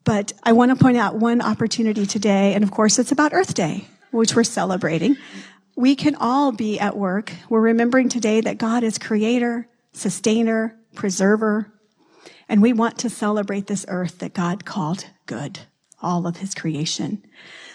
But 0.04 0.32
I 0.42 0.52
want 0.52 0.70
to 0.70 0.82
point 0.82 0.96
out 0.96 1.16
one 1.16 1.42
opportunity 1.42 2.06
today, 2.06 2.54
and 2.54 2.62
of 2.62 2.70
course 2.70 2.98
it's 2.98 3.12
about 3.12 3.34
Earth 3.34 3.54
Day 3.54 3.86
which 4.10 4.34
we're 4.34 4.44
celebrating, 4.44 5.16
we 5.80 5.96
can 5.96 6.14
all 6.16 6.52
be 6.52 6.78
at 6.78 6.96
work. 6.96 7.32
We're 7.48 7.60
remembering 7.60 8.10
today 8.10 8.42
that 8.42 8.58
God 8.58 8.84
is 8.84 8.98
creator, 8.98 9.66
sustainer, 9.92 10.78
preserver. 10.94 11.72
And 12.48 12.60
we 12.60 12.74
want 12.74 12.98
to 12.98 13.10
celebrate 13.10 13.66
this 13.66 13.86
earth 13.88 14.18
that 14.18 14.34
God 14.34 14.66
called 14.66 15.06
good, 15.24 15.60
all 16.02 16.26
of 16.26 16.36
his 16.36 16.54
creation. 16.54 17.24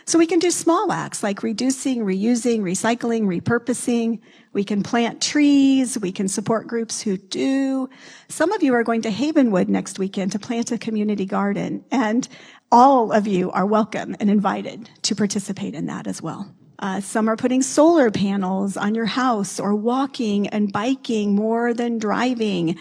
So 0.05 0.19
we 0.19 0.27
can 0.27 0.37
do 0.37 0.51
small 0.51 0.91
acts 0.91 1.23
like 1.23 1.41
reducing, 1.41 2.05
reusing, 2.05 2.59
recycling, 2.59 3.23
repurposing. 3.23 4.19
We 4.53 4.63
can 4.63 4.83
plant 4.83 5.19
trees. 5.19 5.97
We 5.97 6.11
can 6.11 6.27
support 6.27 6.67
groups 6.67 7.01
who 7.01 7.17
do. 7.17 7.89
Some 8.29 8.51
of 8.51 8.61
you 8.61 8.75
are 8.75 8.83
going 8.83 9.01
to 9.01 9.09
Havenwood 9.09 9.67
next 9.67 9.97
weekend 9.97 10.31
to 10.33 10.39
plant 10.39 10.71
a 10.71 10.77
community 10.77 11.25
garden 11.25 11.83
and 11.91 12.27
all 12.71 13.11
of 13.11 13.25
you 13.25 13.49
are 13.51 13.65
welcome 13.65 14.15
and 14.19 14.29
invited 14.29 14.89
to 15.03 15.15
participate 15.15 15.73
in 15.73 15.87
that 15.87 16.05
as 16.05 16.21
well. 16.21 16.53
Uh, 16.79 16.99
some 17.01 17.29
are 17.29 17.35
putting 17.35 17.61
solar 17.61 18.11
panels 18.11 18.77
on 18.77 18.95
your 18.95 19.05
house 19.05 19.59
or 19.59 19.75
walking 19.75 20.47
and 20.47 20.71
biking 20.71 21.35
more 21.35 21.73
than 21.73 21.97
driving, 21.97 22.77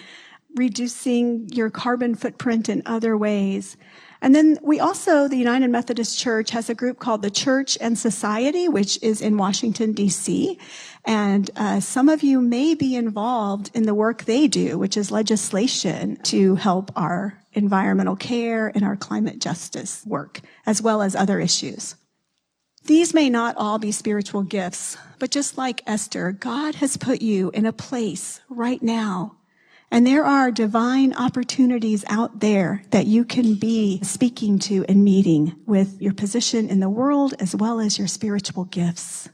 reducing 0.56 1.48
your 1.50 1.70
carbon 1.70 2.14
footprint 2.14 2.68
in 2.68 2.82
other 2.86 3.16
ways. 3.16 3.76
And 4.24 4.34
then 4.34 4.58
we 4.62 4.80
also, 4.80 5.28
the 5.28 5.36
United 5.36 5.68
Methodist 5.68 6.18
Church 6.18 6.50
has 6.52 6.70
a 6.70 6.74
group 6.74 6.98
called 6.98 7.20
the 7.20 7.30
Church 7.30 7.76
and 7.78 7.98
Society, 7.98 8.68
which 8.68 8.98
is 9.02 9.20
in 9.20 9.36
Washington, 9.36 9.92
D.C. 9.92 10.58
And 11.04 11.50
uh, 11.56 11.80
some 11.80 12.08
of 12.08 12.22
you 12.22 12.40
may 12.40 12.74
be 12.74 12.96
involved 12.96 13.70
in 13.74 13.82
the 13.82 13.94
work 13.94 14.24
they 14.24 14.48
do, 14.48 14.78
which 14.78 14.96
is 14.96 15.10
legislation 15.10 16.16
to 16.22 16.54
help 16.54 16.90
our 16.96 17.38
environmental 17.52 18.16
care 18.16 18.68
and 18.68 18.82
our 18.82 18.96
climate 18.96 19.40
justice 19.40 20.02
work, 20.06 20.40
as 20.64 20.80
well 20.80 21.02
as 21.02 21.14
other 21.14 21.38
issues. 21.38 21.94
These 22.84 23.14
may 23.14 23.30
not 23.30 23.56
all 23.56 23.78
be 23.78 23.92
spiritual 23.92 24.42
gifts, 24.42 24.96
but 25.18 25.30
just 25.30 25.56
like 25.56 25.82
Esther, 25.86 26.32
God 26.32 26.76
has 26.76 26.96
put 26.96 27.22
you 27.22 27.50
in 27.50 27.66
a 27.66 27.72
place 27.72 28.40
right 28.48 28.82
now 28.82 29.36
and 29.94 30.04
there 30.04 30.24
are 30.24 30.50
divine 30.50 31.14
opportunities 31.14 32.04
out 32.08 32.40
there 32.40 32.82
that 32.90 33.06
you 33.06 33.24
can 33.24 33.54
be 33.54 34.00
speaking 34.02 34.58
to 34.58 34.84
and 34.88 35.04
meeting 35.04 35.54
with 35.66 36.02
your 36.02 36.12
position 36.12 36.68
in 36.68 36.80
the 36.80 36.90
world 36.90 37.34
as 37.38 37.54
well 37.54 37.78
as 37.78 37.96
your 37.96 38.08
spiritual 38.08 38.64
gifts. 38.64 39.28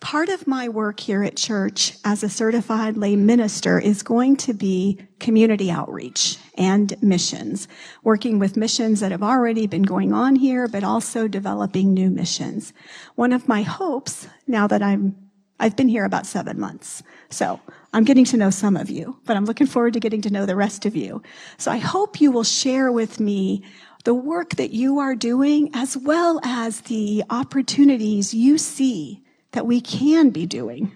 Part 0.00 0.30
of 0.30 0.46
my 0.46 0.66
work 0.66 0.98
here 0.98 1.22
at 1.22 1.36
church 1.36 1.98
as 2.06 2.22
a 2.22 2.30
certified 2.30 2.96
lay 2.96 3.16
minister 3.16 3.78
is 3.78 4.02
going 4.02 4.36
to 4.38 4.54
be 4.54 4.98
community 5.18 5.70
outreach 5.70 6.38
and 6.56 6.96
missions, 7.02 7.68
working 8.02 8.38
with 8.38 8.56
missions 8.56 9.00
that 9.00 9.10
have 9.10 9.22
already 9.22 9.66
been 9.66 9.82
going 9.82 10.14
on 10.14 10.36
here, 10.36 10.66
but 10.68 10.84
also 10.84 11.28
developing 11.28 11.92
new 11.92 12.08
missions. 12.10 12.72
One 13.14 13.30
of 13.30 13.46
my 13.46 13.60
hopes, 13.60 14.26
now 14.46 14.66
that 14.68 14.82
I'm, 14.82 15.14
I've 15.60 15.76
been 15.76 15.88
here 15.88 16.06
about 16.06 16.24
seven 16.24 16.58
months, 16.58 17.02
so 17.28 17.60
I'm 17.92 18.04
getting 18.04 18.24
to 18.26 18.38
know 18.38 18.50
some 18.50 18.78
of 18.78 18.88
you, 18.88 19.18
but 19.26 19.36
I'm 19.36 19.44
looking 19.44 19.66
forward 19.66 19.92
to 19.92 20.00
getting 20.00 20.22
to 20.22 20.30
know 20.30 20.46
the 20.46 20.56
rest 20.56 20.86
of 20.86 20.96
you. 20.96 21.22
So 21.58 21.70
I 21.70 21.76
hope 21.76 22.22
you 22.22 22.30
will 22.30 22.42
share 22.42 22.90
with 22.90 23.20
me 23.20 23.64
the 24.04 24.14
work 24.14 24.54
that 24.54 24.70
you 24.70 24.98
are 24.98 25.14
doing 25.14 25.68
as 25.74 25.94
well 25.94 26.40
as 26.42 26.80
the 26.82 27.22
opportunities 27.28 28.32
you 28.32 28.56
see 28.56 29.22
that 29.52 29.66
we 29.66 29.80
can 29.80 30.30
be 30.30 30.46
doing. 30.46 30.92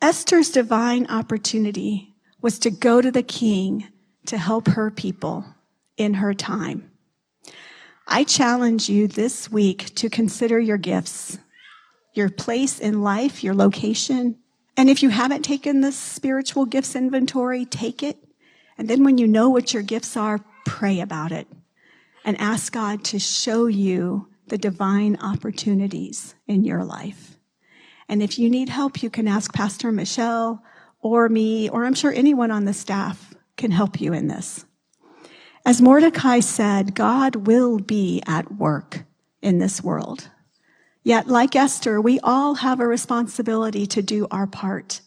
Esther's 0.00 0.50
divine 0.50 1.06
opportunity 1.08 2.14
was 2.40 2.58
to 2.58 2.70
go 2.70 3.00
to 3.00 3.10
the 3.10 3.22
king 3.22 3.88
to 4.26 4.38
help 4.38 4.68
her 4.68 4.90
people 4.90 5.44
in 5.96 6.14
her 6.14 6.32
time. 6.32 6.90
I 8.06 8.24
challenge 8.24 8.88
you 8.88 9.06
this 9.06 9.50
week 9.50 9.94
to 9.96 10.08
consider 10.08 10.58
your 10.58 10.78
gifts, 10.78 11.38
your 12.14 12.30
place 12.30 12.80
in 12.80 13.02
life, 13.02 13.44
your 13.44 13.54
location, 13.54 14.36
and 14.80 14.88
if 14.88 15.02
you 15.02 15.10
haven't 15.10 15.42
taken 15.42 15.82
the 15.82 15.92
spiritual 15.92 16.64
gifts 16.64 16.96
inventory, 16.96 17.66
take 17.66 18.02
it. 18.02 18.16
And 18.78 18.88
then 18.88 19.04
when 19.04 19.18
you 19.18 19.26
know 19.26 19.50
what 19.50 19.74
your 19.74 19.82
gifts 19.82 20.16
are, 20.16 20.40
pray 20.64 21.00
about 21.00 21.32
it 21.32 21.46
and 22.24 22.40
ask 22.40 22.72
God 22.72 23.04
to 23.04 23.18
show 23.18 23.66
you 23.66 24.29
the 24.50 24.58
divine 24.58 25.16
opportunities 25.16 26.34
in 26.46 26.64
your 26.64 26.84
life. 26.84 27.38
And 28.08 28.22
if 28.22 28.38
you 28.38 28.50
need 28.50 28.68
help, 28.68 29.02
you 29.02 29.08
can 29.08 29.26
ask 29.26 29.54
Pastor 29.54 29.90
Michelle 29.90 30.62
or 31.00 31.28
me, 31.28 31.70
or 31.70 31.84
I'm 31.84 31.94
sure 31.94 32.12
anyone 32.12 32.50
on 32.50 32.66
the 32.66 32.74
staff 32.74 33.34
can 33.56 33.70
help 33.70 34.00
you 34.00 34.12
in 34.12 34.28
this. 34.28 34.66
As 35.64 35.80
Mordecai 35.80 36.40
said, 36.40 36.94
God 36.94 37.46
will 37.46 37.78
be 37.78 38.22
at 38.26 38.56
work 38.56 39.04
in 39.40 39.58
this 39.58 39.82
world. 39.82 40.28
Yet, 41.02 41.28
like 41.28 41.56
Esther, 41.56 42.00
we 42.00 42.20
all 42.20 42.56
have 42.56 42.80
a 42.80 42.86
responsibility 42.86 43.86
to 43.86 44.02
do 44.02 44.26
our 44.30 44.46
part. 44.46 45.00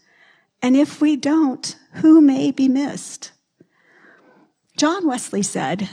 And 0.61 0.75
if 0.75 1.01
we 1.01 1.15
don't, 1.15 1.75
who 1.93 2.21
may 2.21 2.51
be 2.51 2.67
missed? 2.67 3.31
John 4.77 5.05
Wesley 5.05 5.43
said, 5.43 5.89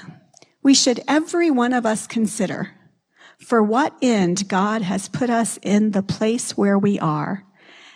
We 0.62 0.74
should 0.74 1.02
every 1.08 1.50
one 1.50 1.72
of 1.72 1.84
us 1.84 2.06
consider 2.06 2.70
for 3.40 3.62
what 3.62 3.94
end 4.03 4.48
God 4.48 4.83
has 4.83 5.09
put 5.09 5.31
us 5.31 5.59
in 5.62 5.90
the 5.90 6.03
place 6.03 6.57
where 6.57 6.79
we 6.79 6.98
are. 6.98 7.44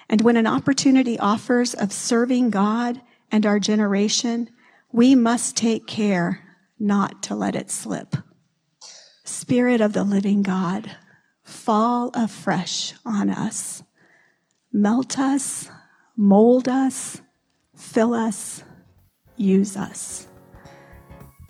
And 0.08 0.20
when 0.22 0.36
an 0.36 0.46
opportunity 0.46 1.18
offers 1.18 1.74
of 1.74 1.92
serving 1.92 2.50
God 2.50 3.00
and 3.30 3.46
our 3.46 3.58
generation, 3.58 4.50
we 4.92 5.14
must 5.14 5.56
take 5.56 5.86
care 5.86 6.40
not 6.78 7.22
to 7.24 7.34
let 7.34 7.54
it 7.54 7.70
slip. 7.70 8.16
Spirit 9.24 9.80
of 9.80 9.92
the 9.92 10.04
living 10.04 10.42
God, 10.42 10.90
fall 11.42 12.10
afresh 12.14 12.94
on 13.04 13.30
us. 13.30 13.82
Melt 14.72 15.18
us, 15.18 15.70
mold 16.16 16.68
us, 16.68 17.20
fill 17.76 18.14
us, 18.14 18.62
use 19.36 19.76
us 19.76 20.26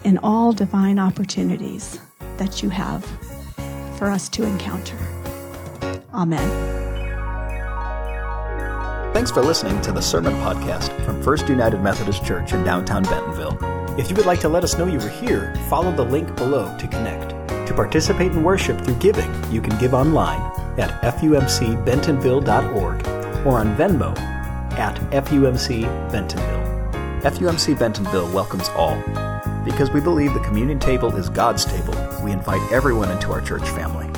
in 0.04 0.18
all 0.18 0.52
divine 0.52 0.98
opportunities 0.98 1.98
that 2.36 2.62
you 2.62 2.68
have 2.68 3.04
for 3.96 4.10
us 4.10 4.28
to 4.30 4.44
encounter. 4.44 4.98
Amen. 6.12 6.74
Thanks 9.14 9.30
for 9.30 9.42
listening 9.42 9.80
to 9.82 9.92
the 9.92 10.02
Sermon 10.02 10.32
Podcast 10.34 10.90
from 11.04 11.22
First 11.22 11.48
United 11.48 11.80
Methodist 11.80 12.24
Church 12.24 12.52
in 12.52 12.64
downtown 12.64 13.04
Bentonville. 13.04 13.56
If 13.98 14.10
you 14.10 14.16
would 14.16 14.26
like 14.26 14.40
to 14.40 14.48
let 14.48 14.64
us 14.64 14.76
know 14.76 14.86
you 14.86 14.98
were 14.98 15.08
here, 15.08 15.54
follow 15.68 15.92
the 15.92 16.04
link 16.04 16.34
below 16.36 16.76
to 16.78 16.88
connect. 16.88 17.30
To 17.68 17.74
participate 17.74 18.32
in 18.32 18.42
worship 18.42 18.80
through 18.80 18.96
giving, 18.96 19.30
you 19.52 19.60
can 19.60 19.78
give 19.78 19.94
online 19.94 20.40
at 20.78 21.00
fumcbentonville.org 21.00 23.06
or 23.46 23.58
on 23.58 23.76
Venmo 23.76 24.16
at 24.76 24.96
FUMC 25.12 25.82
Bentonville. 26.10 26.64
FUMC 27.22 27.78
Bentonville 27.78 28.32
welcomes 28.34 28.68
all. 28.70 29.00
Because 29.64 29.90
we 29.92 30.00
believe 30.00 30.34
the 30.34 30.40
communion 30.40 30.78
table 30.78 31.14
is 31.16 31.30
God's 31.30 31.64
table, 31.64 31.94
we 32.24 32.32
invite 32.32 32.72
everyone 32.72 33.10
into 33.10 33.30
our 33.32 33.42
church 33.42 33.68
family. 33.70 34.08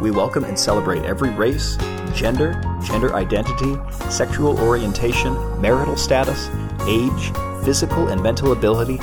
We 0.00 0.12
welcome 0.12 0.44
and 0.44 0.56
celebrate 0.56 1.04
every 1.04 1.30
race, 1.30 1.76
gender, 2.14 2.62
gender 2.84 3.14
identity, 3.16 3.76
sexual 4.08 4.58
orientation, 4.60 5.34
marital 5.60 5.96
status, 5.96 6.48
age, 6.86 7.32
physical 7.64 8.08
and 8.08 8.22
mental 8.22 8.52
ability, 8.52 8.98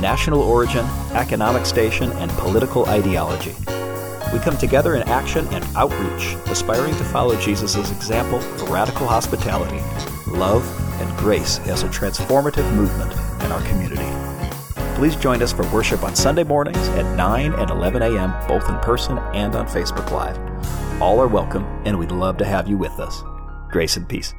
national 0.00 0.40
origin, 0.40 0.86
economic 1.12 1.66
station, 1.66 2.10
and 2.12 2.30
political 2.32 2.86
ideology. 2.86 3.54
We 4.32 4.38
come 4.38 4.56
together 4.56 4.94
in 4.94 5.02
action 5.02 5.46
and 5.48 5.62
outreach, 5.76 6.36
aspiring 6.46 6.96
to 6.96 7.04
follow 7.04 7.38
Jesus' 7.38 7.90
example 7.90 8.38
of 8.38 8.70
radical 8.70 9.06
hospitality, 9.06 9.82
love, 10.26 10.64
and 11.00 11.18
grace 11.18 11.58
as 11.68 11.82
a 11.82 11.88
transformative 11.88 12.72
movement 12.74 13.12
in 13.44 13.52
our 13.52 13.62
community. 13.68 13.95
Please 14.96 15.14
join 15.14 15.42
us 15.42 15.52
for 15.52 15.70
worship 15.74 16.02
on 16.02 16.16
Sunday 16.16 16.42
mornings 16.42 16.88
at 16.88 17.16
9 17.18 17.52
and 17.52 17.70
11 17.70 18.00
a.m., 18.00 18.32
both 18.48 18.66
in 18.66 18.78
person 18.78 19.18
and 19.34 19.54
on 19.54 19.66
Facebook 19.66 20.10
Live. 20.10 20.38
All 21.02 21.20
are 21.20 21.28
welcome, 21.28 21.64
and 21.84 21.98
we'd 21.98 22.10
love 22.10 22.38
to 22.38 22.46
have 22.46 22.66
you 22.66 22.78
with 22.78 22.98
us. 22.98 23.22
Grace 23.70 23.98
and 23.98 24.08
peace. 24.08 24.32